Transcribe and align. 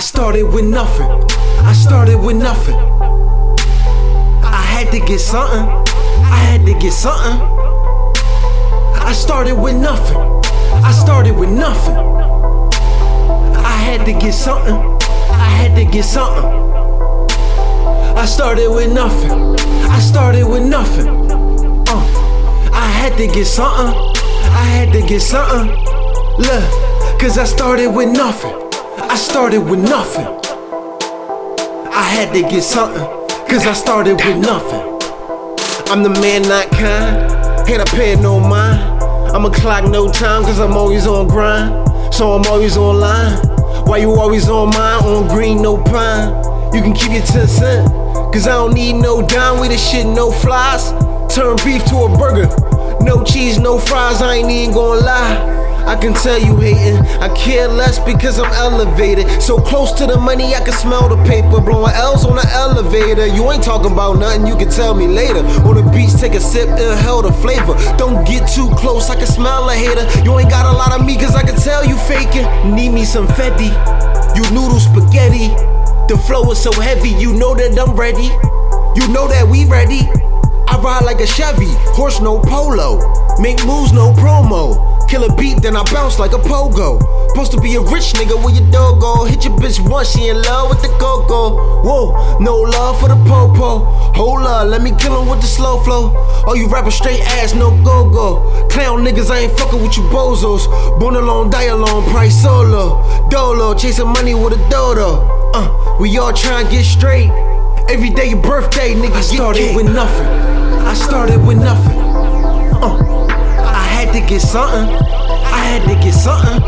I 0.00 0.02
started 0.02 0.44
with 0.44 0.64
nothing. 0.64 1.10
I 1.60 1.74
started 1.74 2.16
with 2.16 2.34
nothing. 2.34 2.74
I 4.42 4.62
had 4.74 4.90
to 4.92 4.98
get 4.98 5.18
something. 5.18 5.68
I 6.24 6.36
had 6.36 6.64
to 6.64 6.72
get 6.72 6.94
something. 6.94 7.38
I 8.96 9.12
started 9.12 9.56
with 9.56 9.76
nothing. 9.76 10.16
I 10.82 10.90
started 10.92 11.36
with 11.36 11.50
nothing. 11.50 11.98
I 13.62 13.76
had 13.84 14.06
to 14.06 14.12
get 14.12 14.32
something. 14.32 14.72
I 14.72 15.48
had 15.60 15.76
to 15.76 15.84
get 15.84 16.06
something. 16.06 16.46
I 18.16 18.24
started 18.24 18.70
with 18.70 18.94
nothing. 18.94 19.32
I 19.90 19.98
started 19.98 20.46
with 20.48 20.64
nothing. 20.64 21.08
Uh, 21.08 22.70
I 22.72 22.88
had 23.00 23.18
to 23.18 23.26
get 23.26 23.44
something. 23.44 23.92
I 24.16 24.64
had 24.64 24.94
to 24.94 25.06
get 25.06 25.20
something. 25.20 25.68
Look, 26.38 27.20
cause 27.20 27.36
I 27.36 27.44
started 27.44 27.88
with 27.90 28.08
nothing. 28.08 28.59
I 29.02 29.16
started 29.16 29.60
with 29.60 29.80
nothing. 29.80 30.26
I 31.92 32.02
had 32.02 32.32
to 32.34 32.42
get 32.42 32.62
something. 32.62 33.02
Cause 33.48 33.66
I 33.66 33.72
started 33.72 34.16
with 34.16 34.36
nothing. 34.38 34.80
I'm 35.90 36.02
the 36.02 36.10
man, 36.20 36.42
not 36.42 36.70
kind. 36.70 37.66
ain't 37.66 37.80
I 37.80 37.84
pay 37.86 38.14
no 38.16 38.38
mind. 38.38 38.80
I'ma 39.34 39.50
clock 39.50 39.90
no 39.90 40.10
time, 40.10 40.42
cause 40.42 40.60
I'm 40.60 40.72
always 40.72 41.06
on 41.06 41.28
grind. 41.28 42.14
So 42.14 42.32
I'm 42.32 42.44
always 42.46 42.76
online. 42.76 43.38
Why 43.86 43.98
you 43.98 44.12
always 44.12 44.48
on 44.48 44.70
mine? 44.70 45.04
On 45.04 45.28
green, 45.28 45.62
no 45.62 45.82
pine. 45.82 46.34
You 46.74 46.82
can 46.82 46.92
keep 46.92 47.12
your 47.12 47.22
10 47.22 47.48
cent. 47.48 47.88
Cause 48.32 48.46
I 48.46 48.52
don't 48.52 48.74
need 48.74 48.94
no 48.94 49.26
dime 49.26 49.60
with 49.60 49.70
this 49.70 49.90
shit, 49.90 50.06
no 50.06 50.30
flies. 50.30 50.90
Turn 51.34 51.56
beef 51.64 51.84
to 51.86 51.96
a 51.96 52.18
burger. 52.18 52.48
No 53.02 53.24
cheese, 53.24 53.58
no 53.58 53.78
fries, 53.78 54.20
I 54.20 54.34
ain't 54.36 54.50
even 54.50 54.74
gonna 54.74 55.00
lie. 55.00 55.59
I 55.90 55.96
can 55.96 56.14
tell 56.14 56.38
you 56.38 56.54
hating. 56.54 57.02
I 57.18 57.28
care 57.34 57.66
less 57.66 57.98
because 57.98 58.38
I'm 58.38 58.52
elevated. 58.52 59.26
So 59.42 59.58
close 59.58 59.90
to 59.94 60.06
the 60.06 60.16
money, 60.16 60.54
I 60.54 60.60
can 60.60 60.72
smell 60.72 61.08
the 61.08 61.18
paper. 61.24 61.60
Blowing 61.60 61.92
L's 61.92 62.24
on 62.24 62.36
the 62.36 62.46
elevator. 62.46 63.26
You 63.26 63.50
ain't 63.50 63.64
talking 63.64 63.90
about 63.90 64.20
nothing, 64.20 64.46
you 64.46 64.54
can 64.54 64.70
tell 64.70 64.94
me 64.94 65.08
later. 65.08 65.42
On 65.66 65.74
the 65.74 65.82
beach, 65.90 66.14
take 66.14 66.34
a 66.34 66.40
sip, 66.40 66.68
inhale 66.68 67.22
the 67.22 67.32
flavor. 67.42 67.74
Don't 67.98 68.24
get 68.24 68.46
too 68.46 68.70
close, 68.78 69.10
I 69.10 69.16
can 69.16 69.26
smell 69.26 69.68
a 69.68 69.74
hater. 69.74 70.06
You 70.22 70.38
ain't 70.38 70.48
got 70.48 70.64
a 70.72 70.78
lot 70.78 70.94
of 70.94 71.04
me, 71.04 71.18
cause 71.18 71.34
I 71.34 71.42
can 71.42 71.56
tell 71.58 71.84
you 71.84 71.98
faking. 72.06 72.46
Need 72.70 72.90
me 72.90 73.04
some 73.04 73.26
Fetty. 73.26 73.74
You 74.38 74.46
noodle 74.54 74.78
spaghetti. 74.78 75.50
The 76.06 76.22
flow 76.24 76.48
is 76.52 76.62
so 76.62 76.70
heavy, 76.70 77.10
you 77.18 77.34
know 77.34 77.56
that 77.56 77.76
I'm 77.76 77.98
ready. 77.98 78.30
You 78.94 79.10
know 79.10 79.26
that 79.26 79.42
we 79.50 79.64
ready. 79.64 80.06
I 80.70 80.78
ride 80.78 81.02
like 81.02 81.18
a 81.18 81.26
Chevy, 81.26 81.74
horse 81.98 82.20
no 82.20 82.38
polo. 82.38 83.02
Make 83.40 83.58
moves, 83.66 83.92
no 83.92 84.12
promo. 84.12 84.89
Kill 85.10 85.24
a 85.24 85.34
beat, 85.34 85.60
then 85.60 85.76
I 85.76 85.82
bounce 85.92 86.20
like 86.20 86.32
a 86.34 86.38
pogo. 86.38 87.02
Supposed 87.30 87.50
to 87.50 87.60
be 87.60 87.74
a 87.74 87.80
rich 87.80 88.14
nigga 88.14 88.40
where 88.44 88.54
your 88.54 88.70
dog 88.70 89.00
go. 89.00 89.24
Hit 89.24 89.44
your 89.44 89.58
bitch 89.58 89.80
once, 89.90 90.12
she 90.12 90.28
in 90.28 90.40
love 90.42 90.70
with 90.70 90.82
the 90.82 90.88
coco. 91.00 91.82
Whoa, 91.82 92.38
no 92.38 92.58
love 92.58 93.00
for 93.00 93.08
the 93.08 93.16
popo. 93.26 93.80
Hold 94.14 94.46
up, 94.46 94.68
let 94.68 94.82
me 94.82 94.92
kill 95.00 95.20
him 95.20 95.28
with 95.28 95.40
the 95.40 95.48
slow 95.48 95.82
flow. 95.82 96.14
All 96.46 96.54
you 96.54 96.68
rappers 96.68 96.94
straight 96.94 97.22
ass, 97.42 97.54
no 97.54 97.70
go 97.82 98.08
go. 98.08 98.68
Clown 98.68 99.04
niggas, 99.04 99.30
I 99.30 99.40
ain't 99.40 99.58
fucking 99.58 99.82
with 99.82 99.96
you 99.96 100.04
bozos. 100.04 100.70
Born 101.00 101.16
alone, 101.16 101.50
die 101.50 101.64
alone, 101.64 102.08
price 102.10 102.40
solo. 102.40 103.02
Dolo, 103.30 103.74
chasing 103.74 104.06
money 104.06 104.36
with 104.36 104.52
a 104.52 104.68
dodo. 104.70 105.26
Uh, 105.54 105.96
we 105.98 106.16
all 106.18 106.32
trying 106.32 106.66
to 106.66 106.70
get 106.70 106.84
straight. 106.84 107.30
Every 107.88 108.10
day 108.10 108.28
your 108.30 108.42
birthday, 108.42 108.94
nigga. 108.94 109.16
I 109.16 109.20
started 109.22 109.74
with 109.74 109.92
nothing. 109.92 110.26
I 110.86 110.94
started 110.94 111.44
with 111.44 111.58
nothing. 111.58 112.09
Get 114.30 114.42
something. 114.42 114.94
I 114.94 115.58
had 115.58 115.82
to 115.88 115.94
get 116.04 116.14
something. 116.14 116.62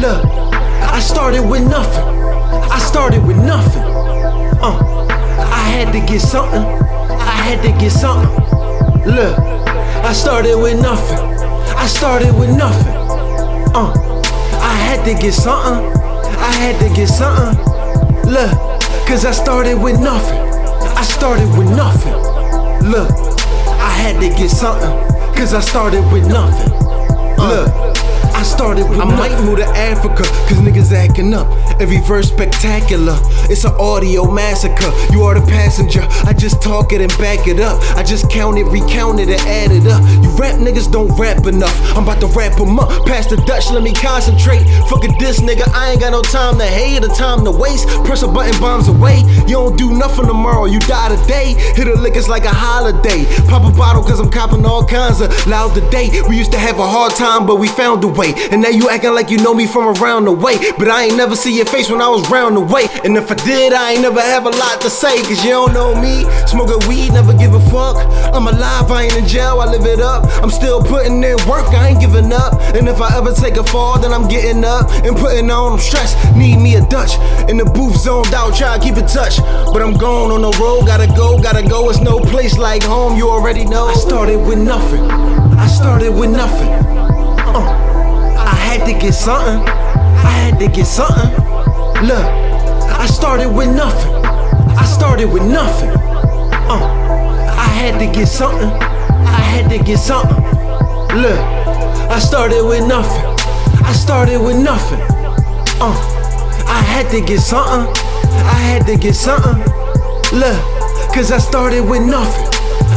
Look, 0.00 0.24
I 0.24 0.98
started 0.98 1.46
with 1.46 1.68
nothing. 1.68 2.02
I 2.72 2.78
started 2.78 3.22
with 3.22 3.36
nothing. 3.36 3.82
Uh, 3.82 5.06
I 5.36 5.62
had 5.76 5.92
to 5.92 6.00
get 6.10 6.22
something. 6.22 6.62
I 6.62 7.36
had 7.44 7.60
to 7.64 7.78
get 7.78 7.90
something. 7.90 8.32
Look, 9.12 9.38
I 9.38 10.14
started 10.14 10.56
with 10.56 10.80
nothing. 10.80 11.18
I 11.76 11.86
started 11.86 12.34
with 12.34 12.56
nothing. 12.56 12.96
Uh, 13.76 13.92
I 14.62 14.74
had 14.88 15.04
to 15.04 15.12
get 15.22 15.34
something. 15.34 15.92
I 16.24 16.52
had 16.64 16.80
to 16.80 16.88
get 16.96 17.08
something. 17.08 17.62
Look, 18.24 18.52
cause 19.06 19.26
I 19.26 19.32
started 19.32 19.76
with 19.78 20.00
nothing. 20.00 20.40
I 20.96 21.02
started 21.02 21.50
with 21.58 21.68
nothing. 21.76 22.16
Look, 22.88 23.10
I 23.84 23.92
had 24.00 24.18
to 24.18 24.30
get 24.30 24.48
something. 24.48 24.96
Cause 25.36 25.52
I 25.52 25.60
started 25.60 26.10
with 26.10 26.26
nothing. 26.26 26.85
Look, 27.38 27.95
I 28.36 28.42
started 28.42 28.86
with 28.90 29.00
I 29.00 29.04
might 29.04 29.32
move 29.42 29.58
to 29.58 29.64
Africa, 29.64 30.22
cause 30.22 30.60
niggas 30.60 30.92
acting 30.92 31.32
up. 31.32 31.48
Every 31.80 32.00
verse 32.02 32.28
spectacular. 32.28 33.16
It's 33.48 33.64
an 33.64 33.72
audio 33.80 34.30
massacre. 34.30 34.92
You 35.10 35.22
are 35.22 35.34
the 35.34 35.46
passenger. 35.46 36.04
I 36.28 36.34
just 36.34 36.60
talk 36.60 36.92
it 36.92 37.00
and 37.00 37.10
back 37.16 37.48
it 37.48 37.60
up. 37.60 37.80
I 37.96 38.02
just 38.02 38.30
count 38.30 38.58
it, 38.58 38.64
recount 38.64 39.20
it, 39.20 39.30
and 39.30 39.40
add 39.48 39.72
it 39.72 39.86
up. 39.88 40.04
You 40.22 40.28
rap 40.36 40.60
niggas 40.60 40.92
don't 40.92 41.08
rap 41.16 41.46
enough. 41.46 41.72
I'm 41.96 42.02
about 42.02 42.20
to 42.20 42.26
wrap 42.26 42.58
them 42.58 42.78
up. 42.78 42.90
Pass 43.06 43.26
the 43.26 43.36
Dutch, 43.48 43.70
let 43.70 43.82
me 43.82 43.94
concentrate. 43.94 44.68
Fuck 44.92 45.04
it, 45.04 45.16
this 45.18 45.40
nigga. 45.40 45.64
I 45.72 45.92
ain't 45.92 46.00
got 46.00 46.12
no 46.12 46.20
time 46.20 46.58
to 46.58 46.66
hate 46.66 47.02
or 47.02 47.08
time 47.14 47.42
to 47.44 47.50
waste. 47.50 47.88
Press 48.04 48.22
a 48.22 48.28
button, 48.28 48.60
bombs 48.60 48.88
away. 48.88 49.24
You 49.48 49.56
don't 49.56 49.78
do 49.78 49.96
nothing 49.96 50.26
tomorrow. 50.26 50.66
You 50.66 50.80
die 50.80 51.08
today. 51.16 51.56
Hit 51.72 51.88
a 51.88 51.94
lick, 51.94 52.16
it's 52.16 52.28
like 52.28 52.44
a 52.44 52.52
holiday. 52.52 53.24
Pop 53.48 53.64
a 53.64 53.74
bottle, 53.74 54.02
cause 54.02 54.20
I'm 54.20 54.30
copping 54.30 54.66
all 54.66 54.84
kinds 54.84 55.22
of 55.22 55.32
loud 55.46 55.72
today. 55.72 56.20
We 56.28 56.36
used 56.36 56.52
to 56.52 56.58
have 56.58 56.78
a 56.78 56.86
hard 56.86 57.14
time, 57.14 57.46
but 57.46 57.56
we 57.56 57.68
found 57.68 58.04
a 58.04 58.08
way. 58.08 58.25
And 58.50 58.62
now 58.62 58.70
you 58.70 58.88
acting 58.88 59.14
like 59.14 59.30
you 59.30 59.38
know 59.38 59.54
me 59.54 59.66
from 59.66 59.96
around 59.98 60.24
the 60.24 60.32
way. 60.32 60.58
But 60.78 60.88
I 60.88 61.04
ain't 61.04 61.16
never 61.16 61.36
see 61.36 61.56
your 61.56 61.66
face 61.66 61.90
when 61.90 62.00
I 62.00 62.08
was 62.08 62.28
round 62.30 62.56
the 62.56 62.60
way. 62.60 62.88
And 63.04 63.16
if 63.16 63.30
I 63.30 63.34
did, 63.34 63.72
I 63.72 63.92
ain't 63.92 64.02
never 64.02 64.20
have 64.20 64.46
a 64.46 64.50
lot 64.50 64.80
to 64.82 64.90
say, 64.90 65.22
cause 65.22 65.44
you 65.44 65.50
don't 65.50 65.72
know 65.72 65.94
me. 65.94 66.24
Smoking 66.46 66.86
weed, 66.88 67.12
never 67.12 67.32
give 67.32 67.54
a 67.54 67.60
fuck. 67.70 67.96
I'm 68.34 68.46
alive, 68.46 68.90
I 68.90 69.04
ain't 69.04 69.16
in 69.16 69.26
jail, 69.26 69.60
I 69.60 69.66
live 69.66 69.86
it 69.86 70.00
up. 70.00 70.24
I'm 70.42 70.50
still 70.50 70.82
putting 70.82 71.22
in 71.22 71.36
work, 71.46 71.66
I 71.74 71.88
ain't 71.88 72.00
giving 72.00 72.32
up. 72.32 72.60
And 72.74 72.88
if 72.88 73.00
I 73.00 73.16
ever 73.16 73.32
take 73.32 73.56
a 73.56 73.64
fall, 73.64 73.98
then 73.98 74.12
I'm 74.12 74.28
getting 74.28 74.64
up 74.64 74.90
and 75.04 75.16
putting 75.16 75.50
on, 75.50 75.72
I'm 75.72 75.78
stressed. 75.78 76.16
Need 76.36 76.58
me 76.58 76.76
a 76.76 76.86
Dutch. 76.88 77.18
In 77.48 77.56
the 77.56 77.64
booth, 77.64 77.96
zoned 77.96 78.34
out, 78.34 78.54
try 78.56 78.76
to 78.76 78.82
keep 78.82 78.96
in 78.96 79.06
touch. 79.06 79.38
But 79.72 79.82
I'm 79.82 79.94
gone 79.94 80.30
on 80.30 80.42
the 80.42 80.52
road, 80.58 80.86
gotta 80.86 81.06
go, 81.06 81.38
gotta 81.40 81.66
go. 81.66 81.90
It's 81.90 82.00
no 82.00 82.20
place 82.20 82.58
like 82.58 82.82
home, 82.82 83.16
you 83.16 83.28
already 83.28 83.64
know. 83.64 83.86
I 83.86 83.94
started 83.94 84.38
with 84.38 84.58
nothing. 84.58 85.00
I 85.58 85.66
started 85.66 86.10
with 86.10 86.30
nothing. 86.30 86.68
Uh, 86.68 87.95
had 88.86 89.00
to 89.00 89.06
get 89.06 89.14
something. 89.14 89.68
I 89.68 90.30
had 90.30 90.58
to 90.60 90.68
get 90.68 90.86
something. 90.86 91.30
Look, 92.06 92.24
I 93.02 93.06
started 93.06 93.50
with 93.50 93.74
nothing. 93.74 94.14
I 94.14 94.84
started 94.84 95.26
with 95.26 95.42
nothing. 95.42 95.90
Uh, 95.90 96.86
I 97.58 97.66
had 97.80 97.98
to 97.98 98.06
get 98.06 98.28
something. 98.28 98.70
I 98.70 99.40
had 99.40 99.68
to 99.70 99.82
get 99.82 99.98
something. 99.98 100.38
Look, 101.20 101.40
I 102.10 102.20
started 102.20 102.64
with 102.64 102.86
nothing. 102.86 103.24
I 103.84 103.92
started 103.92 104.40
with 104.40 104.56
nothing. 104.56 105.00
Uh, 105.80 105.96
I 106.68 106.80
had 106.86 107.10
to 107.10 107.20
get 107.20 107.40
something. 107.40 107.92
I 108.46 108.58
had 108.70 108.86
to 108.86 108.96
get 108.96 109.14
something. 109.14 109.58
Look, 110.38 110.62
cause 111.12 111.32
I 111.32 111.38
started 111.38 111.80
with 111.80 112.02
nothing. 112.02 112.46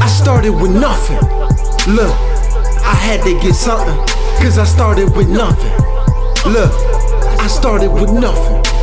I 0.00 0.06
started 0.06 0.52
with 0.52 0.72
nothing. 0.72 1.20
Look, 1.92 2.16
I 2.80 2.94
had 2.94 3.22
to 3.24 3.38
get 3.42 3.54
something. 3.54 4.23
Cause 4.42 4.58
I 4.58 4.64
started 4.64 5.16
with 5.16 5.28
nothing. 5.28 5.72
Look, 6.52 6.72
I 7.40 7.46
started 7.48 7.90
with 7.90 8.12
nothing. 8.12 8.73